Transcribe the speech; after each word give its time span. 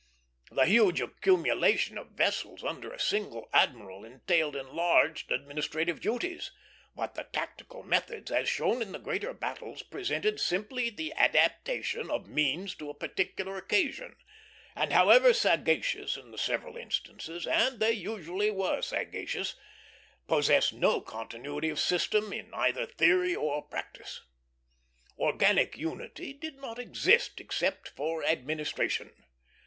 The 0.51 0.65
huge 0.65 0.99
accumulations 0.99 1.99
of 1.99 2.13
vessels 2.17 2.63
under 2.63 2.91
a 2.91 2.99
single 2.99 3.47
admiral 3.53 4.03
entailed 4.03 4.55
enlarged 4.55 5.31
administrative 5.31 6.01
duties; 6.01 6.51
but 6.95 7.13
the 7.13 7.25
tactical 7.25 7.83
methods, 7.83 8.31
as 8.31 8.49
shown 8.49 8.81
in 8.81 8.93
the 8.93 8.97
greater 8.97 9.31
battles, 9.31 9.83
presented 9.83 10.39
simply 10.39 10.89
the 10.89 11.13
adaptation 11.13 12.09
of 12.09 12.25
means 12.27 12.73
to 12.77 12.89
a 12.89 12.95
particular 12.95 13.57
occasion, 13.57 14.15
and, 14.75 14.91
however 14.91 15.33
sagacious 15.33 16.17
in 16.17 16.31
the 16.31 16.37
several 16.39 16.77
instances 16.77 17.45
and 17.45 17.79
they 17.79 17.91
usually 17.91 18.49
were 18.49 18.81
sagacious 18.81 19.55
possessed 20.27 20.73
no 20.73 20.99
continuity 20.99 21.69
of 21.69 21.79
system 21.79 22.33
in 22.33 22.51
either 22.55 22.87
theory 22.87 23.35
or 23.35 23.61
practice. 23.61 24.21
Organic 25.19 25.77
unity 25.77 26.33
did 26.33 26.57
not 26.57 26.79
exist 26.79 27.39
except 27.39 27.87
for 27.89 28.23
administration. 28.25 29.11